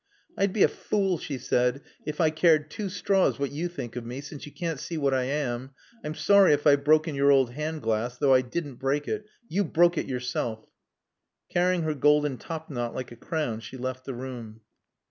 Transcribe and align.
"I'd 0.35 0.51
be 0.51 0.63
a 0.63 0.67
fool," 0.67 1.19
she 1.19 1.37
said, 1.37 1.83
"if 2.07 2.19
I 2.19 2.31
cared 2.31 2.71
two 2.71 2.89
straws 2.89 3.37
what 3.37 3.51
you 3.51 3.67
think 3.67 3.95
of 3.95 4.03
me, 4.03 4.19
since 4.19 4.47
you 4.47 4.51
can't 4.51 4.79
see 4.79 4.97
what 4.97 5.13
I 5.13 5.25
am. 5.25 5.75
I'm 6.03 6.15
sorry 6.15 6.53
if 6.53 6.65
I've 6.65 6.83
broken 6.83 7.13
your 7.13 7.29
old 7.31 7.51
hand 7.51 7.83
glass, 7.83 8.17
though 8.17 8.33
I 8.33 8.41
didn't 8.41 8.77
break 8.77 9.07
it. 9.07 9.27
You 9.47 9.63
broke 9.63 9.99
it 9.99 10.07
yourself." 10.07 10.65
Carrying 11.49 11.83
her 11.83 11.93
golden 11.93 12.39
top 12.39 12.67
knot 12.71 12.95
like 12.95 13.11
a 13.11 13.15
crown, 13.15 13.59
she 13.59 13.77
left 13.77 14.05
the 14.05 14.15
room. 14.15 14.61